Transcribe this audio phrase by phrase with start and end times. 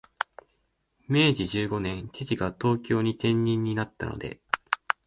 [1.07, 4.41] 明治十五年、父が東京に転任になったので、